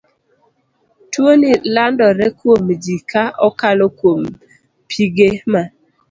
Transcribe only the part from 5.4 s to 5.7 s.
ma